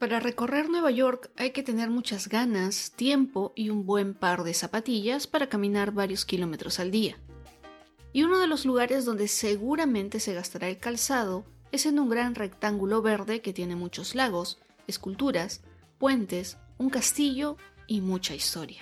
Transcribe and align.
Para 0.00 0.18
recorrer 0.18 0.70
Nueva 0.70 0.90
York 0.90 1.30
hay 1.36 1.50
que 1.50 1.62
tener 1.62 1.90
muchas 1.90 2.30
ganas, 2.30 2.92
tiempo 2.92 3.52
y 3.54 3.68
un 3.68 3.84
buen 3.84 4.14
par 4.14 4.44
de 4.44 4.54
zapatillas 4.54 5.26
para 5.26 5.50
caminar 5.50 5.92
varios 5.92 6.24
kilómetros 6.24 6.80
al 6.80 6.90
día. 6.90 7.18
Y 8.14 8.22
uno 8.22 8.38
de 8.38 8.46
los 8.46 8.64
lugares 8.64 9.04
donde 9.04 9.28
seguramente 9.28 10.18
se 10.18 10.32
gastará 10.32 10.70
el 10.70 10.78
calzado 10.78 11.44
es 11.70 11.84
en 11.84 11.98
un 11.98 12.08
gran 12.08 12.34
rectángulo 12.34 13.02
verde 13.02 13.42
que 13.42 13.52
tiene 13.52 13.76
muchos 13.76 14.14
lagos, 14.14 14.58
esculturas, 14.86 15.60
puentes, 15.98 16.56
un 16.78 16.88
castillo 16.88 17.58
y 17.86 18.00
mucha 18.00 18.34
historia. 18.34 18.80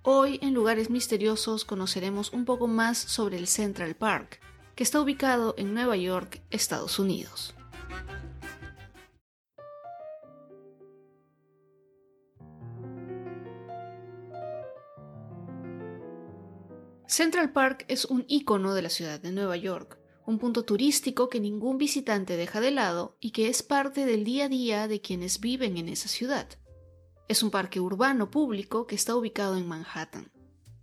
Hoy 0.00 0.38
en 0.40 0.54
Lugares 0.54 0.88
Misteriosos 0.88 1.66
conoceremos 1.66 2.32
un 2.32 2.46
poco 2.46 2.68
más 2.68 2.96
sobre 2.96 3.36
el 3.36 3.46
Central 3.46 3.96
Park, 3.96 4.40
que 4.74 4.82
está 4.82 4.98
ubicado 4.98 5.54
en 5.58 5.74
Nueva 5.74 5.98
York, 5.98 6.40
Estados 6.48 6.98
Unidos. 6.98 7.54
Central 17.08 17.52
Park 17.52 17.86
es 17.88 18.04
un 18.04 18.26
icono 18.28 18.74
de 18.74 18.82
la 18.82 18.90
ciudad 18.90 19.18
de 19.18 19.32
Nueva 19.32 19.56
York, 19.56 19.98
un 20.26 20.38
punto 20.38 20.66
turístico 20.66 21.30
que 21.30 21.40
ningún 21.40 21.78
visitante 21.78 22.36
deja 22.36 22.60
de 22.60 22.70
lado 22.70 23.16
y 23.18 23.30
que 23.30 23.48
es 23.48 23.62
parte 23.62 24.04
del 24.04 24.24
día 24.24 24.44
a 24.44 24.48
día 24.50 24.88
de 24.88 25.00
quienes 25.00 25.40
viven 25.40 25.78
en 25.78 25.88
esa 25.88 26.06
ciudad. 26.06 26.46
Es 27.26 27.42
un 27.42 27.50
parque 27.50 27.80
urbano 27.80 28.30
público 28.30 28.86
que 28.86 28.94
está 28.94 29.16
ubicado 29.16 29.56
en 29.56 29.66
Manhattan. 29.66 30.30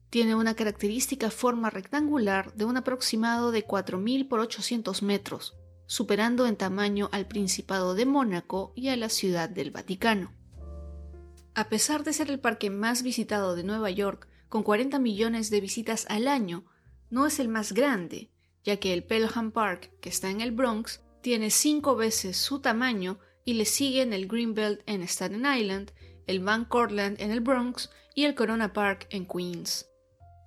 Tiene 0.09 0.33
una 0.33 0.55
característica 0.55 1.29
forma 1.29 1.69
rectangular 1.69 2.55
de 2.55 2.65
un 2.65 2.77
aproximado 2.77 3.51
de 3.51 3.63
4.000 3.63 4.27
por 4.27 4.39
800 4.39 5.03
metros, 5.03 5.55
superando 5.85 6.47
en 6.47 6.55
tamaño 6.55 7.07
al 7.11 7.27
Principado 7.27 7.93
de 7.93 8.07
Mónaco 8.07 8.73
y 8.75 8.87
a 8.87 8.95
la 8.95 9.09
Ciudad 9.09 9.47
del 9.47 9.69
Vaticano. 9.69 10.33
A 11.53 11.69
pesar 11.69 12.03
de 12.03 12.13
ser 12.13 12.31
el 12.31 12.39
parque 12.39 12.71
más 12.71 13.03
visitado 13.03 13.55
de 13.55 13.63
Nueva 13.63 13.91
York, 13.91 14.27
con 14.55 14.63
40 14.63 14.99
millones 14.99 15.49
de 15.49 15.59
visitas 15.59 16.05
al 16.07 16.29
año, 16.29 16.63
no 17.09 17.27
es 17.27 17.41
el 17.41 17.49
más 17.49 17.73
grande, 17.73 18.31
ya 18.63 18.77
que 18.77 18.93
el 18.93 19.03
Pelham 19.03 19.51
Park, 19.51 19.91
que 19.99 20.07
está 20.07 20.29
en 20.29 20.39
el 20.39 20.53
Bronx, 20.53 21.01
tiene 21.21 21.49
cinco 21.49 21.97
veces 21.97 22.37
su 22.37 22.61
tamaño 22.61 23.19
y 23.43 23.55
le 23.55 23.65
siguen 23.65 24.13
el 24.13 24.29
Greenbelt 24.29 24.79
en 24.85 25.05
Staten 25.09 25.45
Island, 25.45 25.91
el 26.25 26.39
Van 26.39 26.63
Cortlandt 26.63 27.19
en 27.19 27.31
el 27.31 27.41
Bronx 27.41 27.89
y 28.15 28.23
el 28.23 28.33
Corona 28.33 28.71
Park 28.71 29.07
en 29.09 29.27
Queens. 29.27 29.89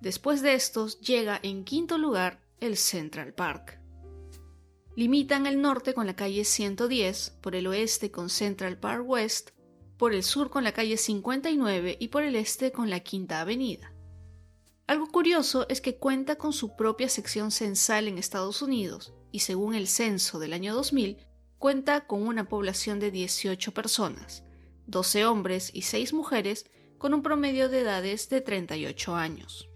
Después 0.00 0.40
de 0.40 0.54
estos 0.54 0.98
llega 1.02 1.38
en 1.42 1.64
quinto 1.64 1.98
lugar 1.98 2.40
el 2.60 2.78
Central 2.78 3.34
Park. 3.34 3.78
Limitan 4.96 5.46
el 5.46 5.60
norte 5.60 5.92
con 5.92 6.06
la 6.06 6.16
calle 6.16 6.46
110, 6.46 7.36
por 7.42 7.54
el 7.54 7.66
oeste 7.66 8.10
con 8.10 8.30
Central 8.30 8.78
Park 8.78 9.02
West, 9.06 9.50
por 9.98 10.14
el 10.14 10.22
sur 10.22 10.48
con 10.48 10.64
la 10.64 10.72
calle 10.72 10.96
59 10.96 11.98
y 12.00 12.08
por 12.08 12.22
el 12.22 12.36
este 12.36 12.72
con 12.72 12.88
la 12.88 13.00
Quinta 13.00 13.42
Avenida. 13.42 13.92
Algo 14.88 15.06
curioso 15.08 15.66
es 15.68 15.82
que 15.82 15.98
cuenta 15.98 16.36
con 16.36 16.54
su 16.54 16.74
propia 16.74 17.10
sección 17.10 17.50
censal 17.50 18.08
en 18.08 18.16
Estados 18.16 18.62
Unidos 18.62 19.12
y 19.30 19.40
según 19.40 19.74
el 19.74 19.86
censo 19.86 20.38
del 20.38 20.54
año 20.54 20.74
2000, 20.74 21.18
cuenta 21.58 22.06
con 22.06 22.26
una 22.26 22.48
población 22.48 22.98
de 22.98 23.10
18 23.10 23.74
personas, 23.74 24.44
12 24.86 25.26
hombres 25.26 25.70
y 25.74 25.82
6 25.82 26.14
mujeres, 26.14 26.64
con 26.96 27.12
un 27.12 27.22
promedio 27.22 27.68
de 27.68 27.80
edades 27.80 28.30
de 28.30 28.40
38 28.40 29.14
años. 29.14 29.68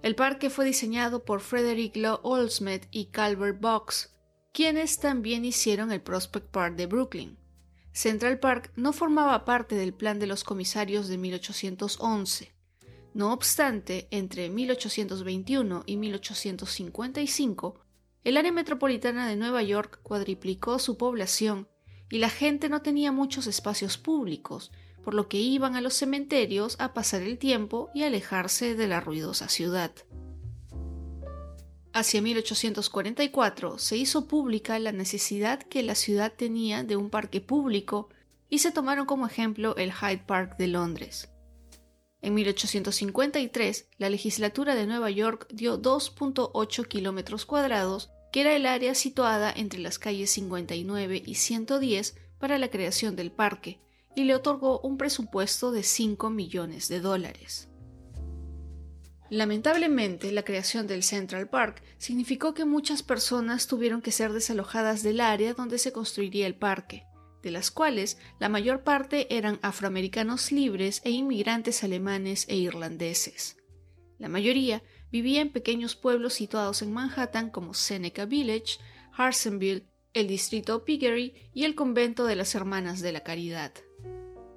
El 0.00 0.14
parque 0.14 0.48
fue 0.48 0.64
diseñado 0.64 1.26
por 1.26 1.42
Frederick 1.42 1.94
Law 1.94 2.20
Oldsmith 2.22 2.86
y 2.90 3.10
Calvert 3.10 3.60
Box, 3.60 4.16
quienes 4.54 4.98
también 4.98 5.44
hicieron 5.44 5.92
el 5.92 6.00
Prospect 6.00 6.50
Park 6.50 6.76
de 6.76 6.86
Brooklyn. 6.86 7.38
Central 7.92 8.40
Park 8.40 8.72
no 8.76 8.94
formaba 8.94 9.44
parte 9.44 9.74
del 9.74 9.92
plan 9.92 10.18
de 10.18 10.26
los 10.26 10.42
comisarios 10.42 11.08
de 11.08 11.18
1811, 11.18 12.57
no 13.18 13.32
obstante, 13.32 14.06
entre 14.12 14.48
1821 14.48 15.82
y 15.86 15.96
1855, 15.96 17.80
el 18.22 18.36
área 18.36 18.52
metropolitana 18.52 19.26
de 19.26 19.34
Nueva 19.34 19.60
York 19.64 19.98
cuadriplicó 20.04 20.78
su 20.78 20.96
población 20.96 21.66
y 22.10 22.18
la 22.18 22.30
gente 22.30 22.68
no 22.68 22.80
tenía 22.80 23.10
muchos 23.10 23.48
espacios 23.48 23.98
públicos, 23.98 24.70
por 25.02 25.14
lo 25.14 25.28
que 25.28 25.38
iban 25.38 25.74
a 25.74 25.80
los 25.80 25.94
cementerios 25.94 26.76
a 26.78 26.94
pasar 26.94 27.22
el 27.22 27.38
tiempo 27.38 27.90
y 27.92 28.04
alejarse 28.04 28.76
de 28.76 28.86
la 28.86 29.00
ruidosa 29.00 29.48
ciudad. 29.48 29.90
Hacia 31.92 32.22
1844 32.22 33.78
se 33.80 33.96
hizo 33.96 34.28
pública 34.28 34.78
la 34.78 34.92
necesidad 34.92 35.60
que 35.60 35.82
la 35.82 35.96
ciudad 35.96 36.32
tenía 36.32 36.84
de 36.84 36.94
un 36.94 37.10
parque 37.10 37.40
público 37.40 38.10
y 38.48 38.60
se 38.60 38.70
tomaron 38.70 39.06
como 39.06 39.26
ejemplo 39.26 39.74
el 39.74 39.92
Hyde 39.92 40.22
Park 40.24 40.56
de 40.56 40.68
Londres. 40.68 41.28
En 42.20 42.34
1853, 42.34 43.88
la 43.98 44.10
legislatura 44.10 44.74
de 44.74 44.86
Nueva 44.86 45.10
York 45.10 45.46
dio 45.50 45.80
2.8 45.80 46.88
kilómetros 46.88 47.46
cuadrados, 47.46 48.10
que 48.32 48.40
era 48.40 48.56
el 48.56 48.66
área 48.66 48.94
situada 48.94 49.52
entre 49.54 49.80
las 49.80 49.98
calles 49.98 50.30
59 50.30 51.22
y 51.24 51.34
110 51.36 52.16
para 52.38 52.58
la 52.58 52.68
creación 52.68 53.14
del 53.14 53.30
parque, 53.30 53.80
y 54.16 54.24
le 54.24 54.34
otorgó 54.34 54.80
un 54.80 54.98
presupuesto 54.98 55.70
de 55.70 55.84
5 55.84 56.28
millones 56.30 56.88
de 56.88 57.00
dólares. 57.00 57.68
Lamentablemente, 59.30 60.32
la 60.32 60.42
creación 60.42 60.86
del 60.86 61.02
Central 61.02 61.48
Park 61.48 61.82
significó 61.98 62.54
que 62.54 62.64
muchas 62.64 63.02
personas 63.02 63.66
tuvieron 63.66 64.00
que 64.00 64.10
ser 64.10 64.32
desalojadas 64.32 65.02
del 65.02 65.20
área 65.20 65.52
donde 65.52 65.78
se 65.78 65.92
construiría 65.92 66.46
el 66.46 66.54
parque, 66.54 67.04
de 67.42 67.50
las 67.50 67.70
cuales 67.70 68.18
la 68.38 68.48
mayor 68.48 68.82
parte 68.82 69.34
eran 69.36 69.58
afroamericanos 69.62 70.52
libres 70.52 71.00
e 71.04 71.10
inmigrantes 71.10 71.84
alemanes 71.84 72.46
e 72.48 72.56
irlandeses. 72.56 73.56
La 74.18 74.28
mayoría 74.28 74.82
vivía 75.10 75.40
en 75.40 75.50
pequeños 75.50 75.96
pueblos 75.96 76.34
situados 76.34 76.82
en 76.82 76.92
Manhattan 76.92 77.50
como 77.50 77.74
Seneca 77.74 78.24
Village, 78.24 78.78
Harsenville, 79.12 79.86
el 80.12 80.26
distrito 80.26 80.84
Piggery 80.84 81.50
y 81.54 81.64
el 81.64 81.74
convento 81.74 82.24
de 82.24 82.36
las 82.36 82.54
Hermanas 82.54 83.00
de 83.00 83.12
la 83.12 83.20
Caridad. 83.20 83.72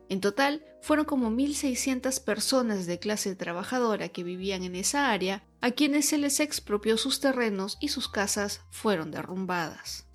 En 0.09 0.19
total, 0.19 0.65
fueron 0.81 1.06
como 1.06 1.29
1.600 1.29 2.23
personas 2.23 2.85
de 2.85 3.00
clase 3.00 3.35
trabajadora 3.35 4.09
que 4.09 4.23
vivían 4.23 4.63
en 4.63 4.75
esa 4.75 5.11
área, 5.11 5.44
a 5.61 5.71
quienes 5.71 6.09
se 6.09 6.17
les 6.17 6.39
expropió 6.39 6.97
sus 6.97 7.21
terrenos 7.21 7.77
y 7.79 7.88
sus 7.88 8.09
casas 8.09 8.61
fueron 8.71 9.11
derrumbadas. 9.11 10.07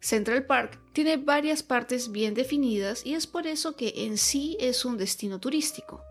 Central 0.00 0.46
Park 0.46 0.80
tiene 0.92 1.16
varias 1.16 1.62
partes 1.62 2.12
bien 2.12 2.34
definidas 2.34 3.04
y 3.04 3.14
es 3.14 3.26
por 3.26 3.46
eso 3.46 3.74
que 3.74 3.92
en 3.96 4.16
sí 4.16 4.56
es 4.60 4.84
un 4.84 4.96
destino 4.96 5.40
turístico. 5.40 6.02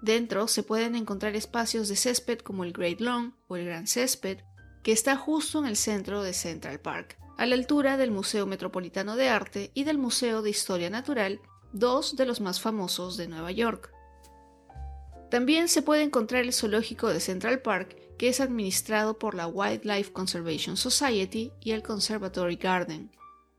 Dentro 0.00 0.48
se 0.48 0.62
pueden 0.62 0.94
encontrar 0.94 1.36
espacios 1.36 1.88
de 1.88 1.96
césped 1.96 2.38
como 2.38 2.64
el 2.64 2.72
Great 2.72 3.00
Lawn 3.00 3.34
o 3.48 3.56
el 3.56 3.66
Gran 3.66 3.86
Césped, 3.86 4.38
que 4.82 4.92
está 4.92 5.16
justo 5.16 5.58
en 5.58 5.66
el 5.66 5.76
centro 5.76 6.22
de 6.22 6.32
Central 6.32 6.80
Park, 6.80 7.18
a 7.36 7.46
la 7.46 7.54
altura 7.54 7.96
del 7.96 8.10
Museo 8.10 8.46
Metropolitano 8.46 9.16
de 9.16 9.28
Arte 9.28 9.70
y 9.74 9.84
del 9.84 9.98
Museo 9.98 10.42
de 10.42 10.50
Historia 10.50 10.90
Natural, 10.90 11.40
dos 11.72 12.16
de 12.16 12.26
los 12.26 12.40
más 12.40 12.60
famosos 12.60 13.16
de 13.16 13.28
Nueva 13.28 13.52
York. 13.52 13.92
También 15.30 15.68
se 15.68 15.82
puede 15.82 16.02
encontrar 16.02 16.42
el 16.42 16.52
zoológico 16.52 17.08
de 17.08 17.20
Central 17.20 17.60
Park 17.60 17.96
que 18.18 18.28
es 18.28 18.40
administrado 18.40 19.18
por 19.18 19.34
la 19.34 19.46
Wildlife 19.46 20.12
Conservation 20.12 20.76
Society 20.76 21.52
y 21.60 21.72
el 21.72 21.82
Conservatory 21.82 22.56
Garden, 22.56 23.10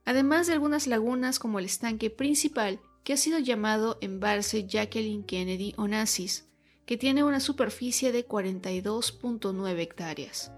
además 0.05 0.47
de 0.47 0.53
algunas 0.53 0.87
lagunas 0.87 1.39
como 1.39 1.59
el 1.59 1.65
estanque 1.65 2.09
principal 2.09 2.79
que 3.03 3.13
ha 3.13 3.17
sido 3.17 3.39
llamado 3.39 3.97
Embalse 4.01 4.65
Jacqueline 4.65 5.25
Kennedy 5.25 5.73
Onassis, 5.77 6.47
que 6.85 6.97
tiene 6.97 7.23
una 7.23 7.39
superficie 7.39 8.11
de 8.11 8.27
42.9 8.27 9.79
hectáreas. 9.79 10.51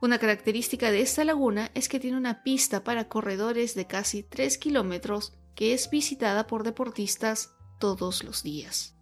Una 0.00 0.18
característica 0.18 0.90
de 0.90 1.00
esta 1.00 1.24
laguna 1.24 1.70
es 1.74 1.88
que 1.88 1.98
tiene 1.98 2.16
una 2.16 2.42
pista 2.42 2.84
para 2.84 3.08
corredores 3.08 3.74
de 3.74 3.86
casi 3.86 4.22
3 4.22 4.56
kilómetros 4.58 5.32
que 5.54 5.74
es 5.74 5.90
visitada 5.90 6.46
por 6.46 6.62
deportistas 6.62 7.52
todos 7.80 8.22
los 8.22 8.42
días. 8.44 8.94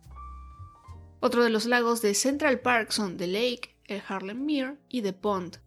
Otro 1.21 1.45
de 1.45 1.51
los 1.51 1.67
lagos 1.67 2.01
de 2.01 2.15
Central 2.15 2.61
Park 2.61 2.93
son 2.93 3.17
The 3.17 3.27
Lake, 3.27 3.77
el 3.85 4.03
Harlem 4.09 4.45
Mere 4.45 4.77
y 4.89 5.03
The 5.03 5.13
Pond. 5.13 5.59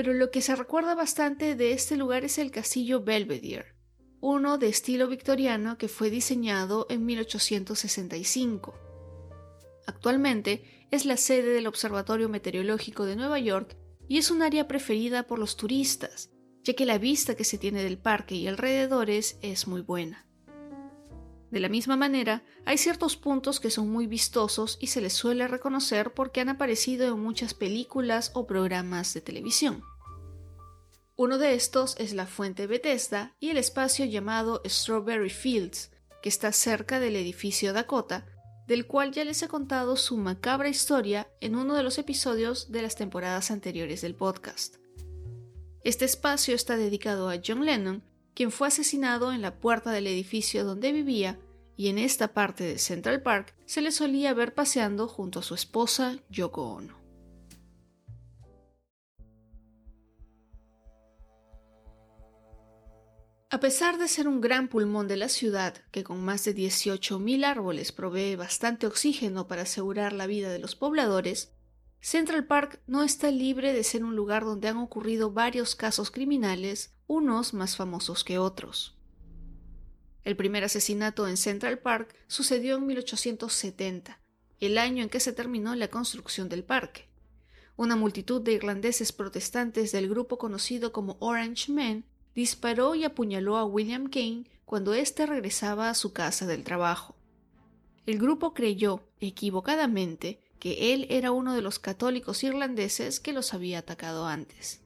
Pero 0.00 0.14
lo 0.14 0.30
que 0.30 0.40
se 0.40 0.56
recuerda 0.56 0.94
bastante 0.94 1.56
de 1.56 1.72
este 1.72 1.94
lugar 1.94 2.24
es 2.24 2.38
el 2.38 2.50
castillo 2.50 3.02
Belvedere, 3.02 3.74
uno 4.22 4.56
de 4.56 4.68
estilo 4.68 5.08
victoriano 5.08 5.76
que 5.76 5.88
fue 5.88 6.08
diseñado 6.08 6.86
en 6.88 7.04
1865. 7.04 8.72
Actualmente 9.86 10.86
es 10.90 11.04
la 11.04 11.18
sede 11.18 11.52
del 11.52 11.66
Observatorio 11.66 12.30
Meteorológico 12.30 13.04
de 13.04 13.14
Nueva 13.14 13.40
York 13.40 13.76
y 14.08 14.16
es 14.16 14.30
un 14.30 14.40
área 14.40 14.66
preferida 14.66 15.26
por 15.26 15.38
los 15.38 15.58
turistas, 15.58 16.30
ya 16.64 16.72
que 16.72 16.86
la 16.86 16.96
vista 16.96 17.34
que 17.34 17.44
se 17.44 17.58
tiene 17.58 17.82
del 17.82 17.98
parque 17.98 18.36
y 18.36 18.48
alrededores 18.48 19.36
es 19.42 19.68
muy 19.68 19.82
buena. 19.82 20.26
De 21.50 21.60
la 21.60 21.68
misma 21.68 21.96
manera, 21.96 22.42
hay 22.64 22.78
ciertos 22.78 23.18
puntos 23.18 23.60
que 23.60 23.70
son 23.70 23.90
muy 23.90 24.06
vistosos 24.06 24.78
y 24.80 24.86
se 24.86 25.02
les 25.02 25.12
suele 25.12 25.46
reconocer 25.46 26.14
porque 26.14 26.40
han 26.40 26.48
aparecido 26.48 27.06
en 27.08 27.20
muchas 27.20 27.52
películas 27.52 28.30
o 28.32 28.46
programas 28.46 29.12
de 29.12 29.20
televisión. 29.20 29.84
Uno 31.22 31.36
de 31.36 31.52
estos 31.52 31.96
es 31.98 32.14
la 32.14 32.26
fuente 32.26 32.66
Bethesda 32.66 33.36
y 33.38 33.50
el 33.50 33.58
espacio 33.58 34.06
llamado 34.06 34.62
Strawberry 34.66 35.28
Fields, 35.28 35.90
que 36.22 36.30
está 36.30 36.50
cerca 36.50 36.98
del 36.98 37.14
edificio 37.14 37.74
Dakota, 37.74 38.24
del 38.66 38.86
cual 38.86 39.12
ya 39.12 39.22
les 39.26 39.42
he 39.42 39.48
contado 39.48 39.96
su 39.96 40.16
macabra 40.16 40.70
historia 40.70 41.30
en 41.42 41.56
uno 41.56 41.74
de 41.74 41.82
los 41.82 41.98
episodios 41.98 42.72
de 42.72 42.80
las 42.80 42.96
temporadas 42.96 43.50
anteriores 43.50 44.00
del 44.00 44.14
podcast. 44.14 44.76
Este 45.84 46.06
espacio 46.06 46.54
está 46.54 46.78
dedicado 46.78 47.28
a 47.28 47.38
John 47.46 47.66
Lennon, 47.66 48.02
quien 48.32 48.50
fue 48.50 48.68
asesinado 48.68 49.30
en 49.34 49.42
la 49.42 49.56
puerta 49.56 49.90
del 49.90 50.06
edificio 50.06 50.64
donde 50.64 50.90
vivía, 50.90 51.38
y 51.76 51.88
en 51.88 51.98
esta 51.98 52.32
parte 52.32 52.64
de 52.64 52.78
Central 52.78 53.20
Park 53.20 53.54
se 53.66 53.82
le 53.82 53.92
solía 53.92 54.32
ver 54.32 54.54
paseando 54.54 55.06
junto 55.06 55.40
a 55.40 55.42
su 55.42 55.52
esposa 55.52 56.16
Yoko 56.30 56.62
Ono. 56.62 56.99
A 63.52 63.58
pesar 63.58 63.98
de 63.98 64.06
ser 64.06 64.28
un 64.28 64.40
gran 64.40 64.68
pulmón 64.68 65.08
de 65.08 65.16
la 65.16 65.28
ciudad, 65.28 65.74
que 65.90 66.04
con 66.04 66.24
más 66.24 66.44
de 66.44 66.54
18.000 66.54 67.44
árboles 67.44 67.90
provee 67.90 68.36
bastante 68.36 68.86
oxígeno 68.86 69.48
para 69.48 69.62
asegurar 69.62 70.12
la 70.12 70.28
vida 70.28 70.50
de 70.50 70.60
los 70.60 70.76
pobladores, 70.76 71.50
Central 72.00 72.46
Park 72.46 72.80
no 72.86 73.02
está 73.02 73.32
libre 73.32 73.72
de 73.72 73.82
ser 73.82 74.04
un 74.04 74.14
lugar 74.14 74.44
donde 74.44 74.68
han 74.68 74.76
ocurrido 74.76 75.32
varios 75.32 75.74
casos 75.74 76.12
criminales, 76.12 76.94
unos 77.08 77.52
más 77.52 77.74
famosos 77.74 78.22
que 78.22 78.38
otros. 78.38 78.96
El 80.22 80.36
primer 80.36 80.62
asesinato 80.62 81.26
en 81.26 81.36
Central 81.36 81.80
Park 81.80 82.14
sucedió 82.28 82.76
en 82.76 82.86
1870, 82.86 84.20
el 84.60 84.78
año 84.78 85.02
en 85.02 85.08
que 85.08 85.18
se 85.18 85.32
terminó 85.32 85.74
la 85.74 85.88
construcción 85.88 86.48
del 86.48 86.62
parque. 86.62 87.08
Una 87.76 87.96
multitud 87.96 88.40
de 88.42 88.52
irlandeses 88.52 89.10
protestantes 89.10 89.90
del 89.90 90.08
grupo 90.08 90.38
conocido 90.38 90.92
como 90.92 91.16
Orange 91.18 91.72
Men 91.72 92.04
disparó 92.34 92.94
y 92.94 93.04
apuñaló 93.04 93.56
a 93.56 93.64
William 93.64 94.08
Kane 94.08 94.44
cuando 94.64 94.94
éste 94.94 95.26
regresaba 95.26 95.90
a 95.90 95.94
su 95.94 96.12
casa 96.12 96.46
del 96.46 96.64
trabajo. 96.64 97.16
El 98.06 98.18
grupo 98.18 98.54
creyó, 98.54 99.02
equivocadamente, 99.20 100.40
que 100.58 100.92
él 100.92 101.06
era 101.10 101.32
uno 101.32 101.54
de 101.54 101.62
los 101.62 101.78
católicos 101.78 102.44
irlandeses 102.44 103.20
que 103.20 103.32
los 103.32 103.54
había 103.54 103.78
atacado 103.80 104.26
antes. 104.26 104.80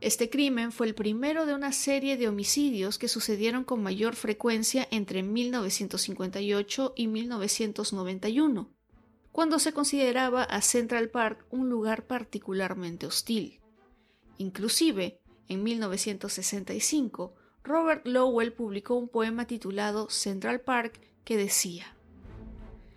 Este 0.00 0.28
crimen 0.30 0.72
fue 0.72 0.88
el 0.88 0.96
primero 0.96 1.46
de 1.46 1.54
una 1.54 1.70
serie 1.70 2.16
de 2.16 2.26
homicidios 2.26 2.98
que 2.98 3.06
sucedieron 3.06 3.62
con 3.62 3.84
mayor 3.84 4.16
frecuencia 4.16 4.88
entre 4.90 5.22
1958 5.22 6.94
y 6.96 7.06
1991, 7.06 8.68
cuando 9.30 9.60
se 9.60 9.72
consideraba 9.72 10.42
a 10.42 10.60
Central 10.60 11.08
Park 11.10 11.46
un 11.50 11.70
lugar 11.70 12.08
particularmente 12.08 13.06
hostil. 13.06 13.60
Inclusive, 14.38 15.20
en 15.52 15.62
1965, 15.62 17.34
Robert 17.64 18.06
Lowell 18.06 18.52
publicó 18.52 18.94
un 18.94 19.08
poema 19.08 19.46
titulado 19.46 20.10
Central 20.10 20.60
Park 20.60 21.00
que 21.24 21.36
decía, 21.36 21.96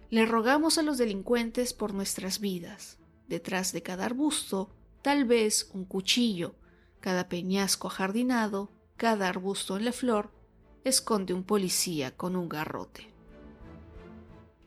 Le 0.09 0.25
rogamos 0.25 0.77
a 0.77 0.81
los 0.81 0.97
delincuentes 0.97 1.73
por 1.73 1.93
nuestras 1.93 2.39
vidas. 2.39 2.97
Detrás 3.27 3.73
de 3.73 3.83
cada 3.83 4.05
arbusto, 4.05 4.69
tal 5.01 5.25
vez 5.25 5.69
un 5.73 5.85
cuchillo, 5.85 6.55
cada 6.99 7.29
peñasco 7.29 7.87
ajardinado, 7.87 8.71
cada 8.97 9.27
arbusto 9.27 9.77
en 9.77 9.85
la 9.85 9.91
flor, 9.91 10.31
esconde 10.83 11.33
un 11.33 11.43
policía 11.43 12.15
con 12.15 12.35
un 12.35 12.49
garrote. 12.49 13.14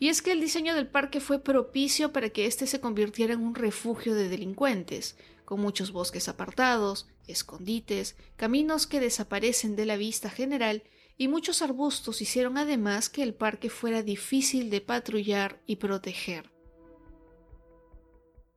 Y 0.00 0.08
es 0.08 0.22
que 0.22 0.32
el 0.32 0.40
diseño 0.40 0.74
del 0.74 0.86
parque 0.86 1.20
fue 1.20 1.40
propicio 1.40 2.12
para 2.12 2.30
que 2.30 2.46
éste 2.46 2.66
se 2.66 2.80
convirtiera 2.80 3.34
en 3.34 3.40
un 3.40 3.54
refugio 3.54 4.14
de 4.14 4.28
delincuentes, 4.28 5.16
con 5.44 5.60
muchos 5.60 5.92
bosques 5.92 6.28
apartados, 6.28 7.08
escondites, 7.26 8.16
caminos 8.36 8.86
que 8.86 9.00
desaparecen 9.00 9.76
de 9.76 9.86
la 9.86 9.96
vista 9.96 10.30
general 10.30 10.82
y 11.16 11.26
muchos 11.26 11.62
arbustos 11.62 12.22
hicieron 12.22 12.58
además 12.58 13.08
que 13.08 13.22
el 13.22 13.34
parque 13.34 13.70
fuera 13.70 14.02
difícil 14.02 14.70
de 14.70 14.80
patrullar 14.80 15.60
y 15.66 15.76
proteger. 15.76 16.50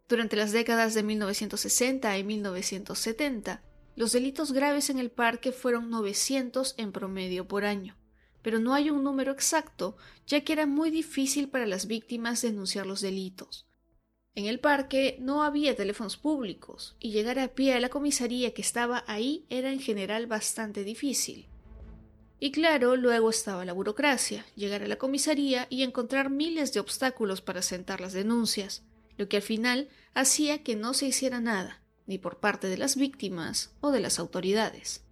Durante 0.07 0.35
las 0.35 0.51
décadas 0.51 0.93
de 0.93 1.03
1960 1.03 2.17
y 2.17 2.23
1970, 2.23 3.63
los 3.95 4.11
delitos 4.11 4.51
graves 4.51 4.89
en 4.89 4.99
el 4.99 5.09
parque 5.09 5.51
fueron 5.51 5.89
900 5.89 6.75
en 6.77 6.91
promedio 6.91 7.47
por 7.47 7.65
año, 7.65 7.97
pero 8.41 8.59
no 8.59 8.73
hay 8.73 8.89
un 8.89 9.03
número 9.03 9.31
exacto, 9.31 9.97
ya 10.27 10.41
que 10.41 10.53
era 10.53 10.65
muy 10.65 10.89
difícil 10.89 11.49
para 11.49 11.65
las 11.65 11.87
víctimas 11.87 12.41
denunciar 12.41 12.85
los 12.85 13.01
delitos. 13.01 13.67
En 14.33 14.45
el 14.45 14.59
parque 14.59 15.17
no 15.19 15.43
había 15.43 15.75
teléfonos 15.75 16.17
públicos, 16.17 16.95
y 16.99 17.11
llegar 17.11 17.39
a 17.39 17.49
pie 17.49 17.73
a 17.73 17.79
la 17.79 17.89
comisaría 17.89 18.53
que 18.53 18.61
estaba 18.61 19.03
ahí 19.07 19.45
era 19.49 19.71
en 19.71 19.79
general 19.79 20.27
bastante 20.27 20.83
difícil. 20.83 21.47
Y 22.39 22.51
claro, 22.51 22.95
luego 22.95 23.29
estaba 23.29 23.65
la 23.65 23.73
burocracia, 23.73 24.45
llegar 24.55 24.83
a 24.83 24.87
la 24.87 24.97
comisaría 24.97 25.67
y 25.69 25.83
encontrar 25.83 26.29
miles 26.29 26.73
de 26.73 26.79
obstáculos 26.79 27.41
para 27.41 27.61
sentar 27.61 28.01
las 28.01 28.13
denuncias, 28.13 28.83
lo 29.17 29.27
que 29.29 29.37
al 29.37 29.43
final 29.43 29.89
hacía 30.13 30.63
que 30.63 30.75
no 30.75 30.93
se 30.93 31.07
hiciera 31.07 31.39
nada 31.39 31.81
ni 32.07 32.17
por 32.17 32.39
parte 32.39 32.67
de 32.67 32.77
las 32.77 32.95
víctimas 32.95 33.71
o 33.79 33.91
de 33.91 33.99
las 33.99 34.19
autoridades. 34.19 35.03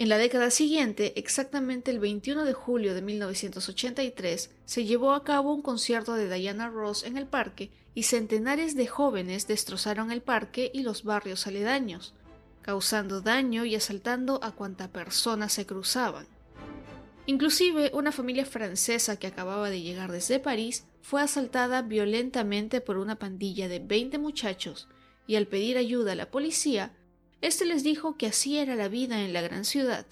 En 0.00 0.08
la 0.08 0.16
década 0.16 0.50
siguiente, 0.50 1.12
exactamente 1.16 1.90
el 1.90 1.98
21 1.98 2.46
de 2.46 2.54
julio 2.54 2.94
de 2.94 3.02
1983, 3.02 4.50
se 4.64 4.84
llevó 4.86 5.12
a 5.12 5.24
cabo 5.24 5.52
un 5.52 5.60
concierto 5.60 6.14
de 6.14 6.34
Diana 6.34 6.70
Ross 6.70 7.04
en 7.04 7.18
el 7.18 7.26
parque 7.26 7.70
y 7.94 8.04
centenares 8.04 8.74
de 8.74 8.86
jóvenes 8.86 9.46
destrozaron 9.46 10.10
el 10.10 10.22
parque 10.22 10.70
y 10.72 10.84
los 10.84 11.04
barrios 11.04 11.46
aledaños, 11.46 12.14
causando 12.62 13.20
daño 13.20 13.66
y 13.66 13.74
asaltando 13.74 14.42
a 14.42 14.52
cuanta 14.52 14.88
persona 14.88 15.50
se 15.50 15.66
cruzaban. 15.66 16.26
Inclusive 17.26 17.90
una 17.92 18.10
familia 18.10 18.46
francesa 18.46 19.18
que 19.18 19.26
acababa 19.26 19.68
de 19.68 19.82
llegar 19.82 20.10
desde 20.10 20.38
París 20.38 20.86
fue 21.02 21.20
asaltada 21.20 21.82
violentamente 21.82 22.80
por 22.80 22.96
una 22.96 23.16
pandilla 23.16 23.68
de 23.68 23.80
20 23.80 24.16
muchachos 24.16 24.88
y 25.26 25.36
al 25.36 25.46
pedir 25.46 25.76
ayuda 25.76 26.12
a 26.12 26.16
la 26.16 26.30
policía, 26.30 26.94
éste 27.40 27.64
les 27.64 27.82
dijo 27.82 28.16
que 28.16 28.26
así 28.26 28.58
era 28.58 28.76
la 28.76 28.88
vida 28.88 29.22
en 29.22 29.32
la 29.32 29.42
gran 29.42 29.64
ciudad 29.64 30.06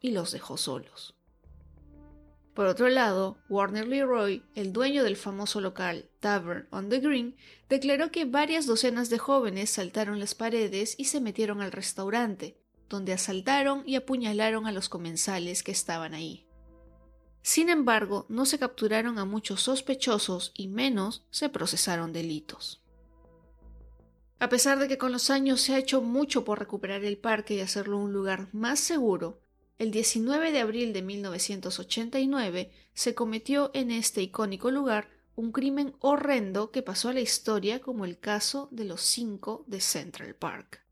y 0.00 0.10
los 0.10 0.32
dejó 0.32 0.56
solos. 0.56 1.14
Por 2.54 2.66
otro 2.66 2.88
lado, 2.90 3.38
Warner 3.48 3.88
Leroy, 3.88 4.42
el 4.54 4.74
dueño 4.74 5.04
del 5.04 5.16
famoso 5.16 5.60
local 5.60 6.10
Tavern 6.20 6.68
on 6.70 6.90
the 6.90 7.00
Green, 7.00 7.34
declaró 7.70 8.10
que 8.10 8.26
varias 8.26 8.66
docenas 8.66 9.08
de 9.08 9.18
jóvenes 9.18 9.70
saltaron 9.70 10.20
las 10.20 10.34
paredes 10.34 10.94
y 10.98 11.06
se 11.06 11.22
metieron 11.22 11.62
al 11.62 11.72
restaurante, 11.72 12.58
donde 12.90 13.14
asaltaron 13.14 13.82
y 13.86 13.96
apuñalaron 13.96 14.66
a 14.66 14.72
los 14.72 14.90
comensales 14.90 15.62
que 15.62 15.72
estaban 15.72 16.12
ahí. 16.12 16.46
Sin 17.40 17.70
embargo, 17.70 18.26
no 18.28 18.44
se 18.44 18.58
capturaron 18.58 19.18
a 19.18 19.24
muchos 19.24 19.62
sospechosos 19.62 20.52
y 20.54 20.68
menos 20.68 21.24
se 21.30 21.48
procesaron 21.48 22.12
delitos. 22.12 22.81
A 24.42 24.48
pesar 24.48 24.80
de 24.80 24.88
que 24.88 24.98
con 24.98 25.12
los 25.12 25.30
años 25.30 25.60
se 25.60 25.72
ha 25.72 25.78
hecho 25.78 26.02
mucho 26.02 26.44
por 26.44 26.58
recuperar 26.58 27.04
el 27.04 27.16
parque 27.16 27.54
y 27.54 27.60
hacerlo 27.60 27.98
un 27.98 28.12
lugar 28.12 28.48
más 28.52 28.80
seguro, 28.80 29.40
el 29.78 29.92
19 29.92 30.50
de 30.50 30.58
abril 30.58 30.92
de 30.92 31.00
1989 31.00 32.72
se 32.92 33.14
cometió 33.14 33.70
en 33.72 33.92
este 33.92 34.20
icónico 34.20 34.72
lugar 34.72 35.08
un 35.36 35.52
crimen 35.52 35.94
horrendo 36.00 36.72
que 36.72 36.82
pasó 36.82 37.10
a 37.10 37.12
la 37.12 37.20
historia 37.20 37.80
como 37.80 38.04
el 38.04 38.18
caso 38.18 38.66
de 38.72 38.84
los 38.84 39.02
cinco 39.02 39.62
de 39.68 39.80
Central 39.80 40.34
Park. 40.34 40.84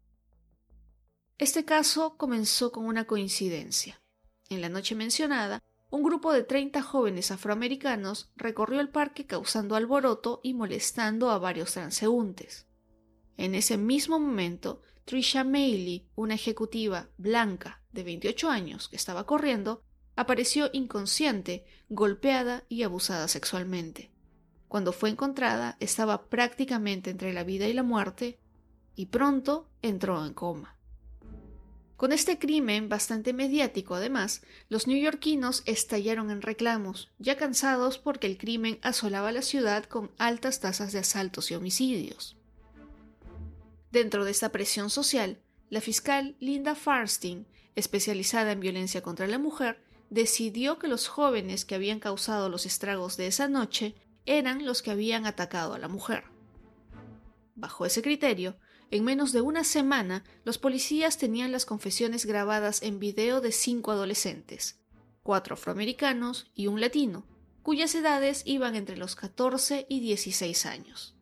Este 1.37 1.65
caso 1.65 2.17
comenzó 2.17 2.71
con 2.71 2.85
una 2.85 3.09
coincidencia. 3.09 4.01
En 4.49 4.61
la 4.61 4.69
noche 4.69 4.95
mencionada, 4.95 5.61
un 5.91 6.05
grupo 6.05 6.33
de 6.33 6.45
30 6.45 6.83
jóvenes 6.83 7.33
afroamericanos 7.33 8.31
recorrió 8.37 8.79
el 8.79 8.91
parque 8.91 9.27
causando 9.27 9.75
alboroto 9.75 10.39
y 10.45 10.55
molestando 10.55 11.31
a 11.31 11.39
varios 11.41 11.73
transeúntes. 11.73 12.70
En 13.41 13.55
ese 13.55 13.79
mismo 13.79 14.21
momento, 14.21 14.83
Trisha 15.07 15.45
Mailey, 15.45 16.07
una 16.15 16.35
ejecutiva 16.35 17.09
blanca 17.17 17.81
de 17.91 18.03
28 18.03 18.51
años 18.51 18.91
que 18.91 18.97
estaba 18.97 19.25
corriendo, 19.25 19.83
apareció 20.15 20.69
inconsciente, 20.75 21.65
golpeada 21.89 22.65
y 22.69 22.83
abusada 22.83 23.29
sexualmente. 23.29 24.11
Cuando 24.69 24.93
fue 24.93 25.09
encontrada, 25.09 25.79
estaba 25.81 26.27
prácticamente 26.27 27.09
entre 27.09 27.33
la 27.33 27.43
vida 27.43 27.67
y 27.67 27.73
la 27.73 27.83
muerte 27.83 28.39
y 28.95 29.07
pronto 29.07 29.71
entró 29.81 30.23
en 30.27 30.35
coma. 30.35 30.77
Con 31.97 32.13
este 32.13 32.39
crimen, 32.39 32.91
bastante 32.91 33.33
mediático 33.33 33.95
además, 33.95 34.43
los 34.69 34.87
neoyorquinos 34.87 35.63
estallaron 35.65 36.31
en 36.31 36.43
reclamos, 36.43 37.11
ya 37.19 37.39
cansados 37.39 37.97
porque 37.97 38.27
el 38.27 38.37
crimen 38.37 38.79
asolaba 38.83 39.33
la 39.33 39.41
ciudad 39.41 39.85
con 39.85 40.11
altas 40.19 40.61
tasas 40.61 40.93
de 40.93 40.99
asaltos 40.99 41.51
y 41.51 41.55
homicidios. 41.55 42.37
Dentro 43.91 44.25
de 44.25 44.31
esta 44.31 44.53
presión 44.53 44.89
social, 44.91 45.41
la 45.69 45.81
fiscal 45.81 46.37
Linda 46.39 46.75
Farstein, 46.75 47.47
especializada 47.75 48.53
en 48.53 48.61
violencia 48.61 49.03
contra 49.03 49.27
la 49.27 49.39
mujer, 49.39 49.83
decidió 50.11 50.79
que 50.79 50.89
los 50.89 51.09
jóvenes 51.09 51.65
que 51.65 51.75
habían 51.75 52.01
causado 52.01 52.49
los 52.49 52.67
estragos 52.67 53.17
de 53.17 53.27
esa 53.27 53.49
noche 53.49 53.95
eran 54.27 54.65
los 54.65 54.83
que 54.83 54.91
habían 54.91 55.27
atacado 55.27 55.75
a 55.75 55.79
la 55.79 55.89
mujer. 55.89 56.25
Bajo 57.55 57.85
ese 57.87 58.03
criterio, 58.03 58.57
en 58.91 59.05
menos 59.05 59.33
de 59.33 59.41
una 59.41 59.65
semana, 59.65 60.25
los 60.45 60.59
policías 60.59 61.19
tenían 61.19 61.53
las 61.53 61.67
confesiones 61.67 62.27
grabadas 62.27 62.83
en 62.83 62.99
video 62.99 63.41
de 63.41 63.53
cinco 63.53 63.93
adolescentes, 63.93 64.81
cuatro 65.23 65.55
afroamericanos 65.55 66.51
y 66.55 66.67
un 66.67 66.81
latino, 66.81 67.25
cuyas 67.63 67.95
edades 67.95 68.43
iban 68.47 68.75
entre 68.75 68.97
los 68.97 69.15
14 69.15 69.87
y 69.89 70.01
16 70.01 70.67
años. 70.67 71.15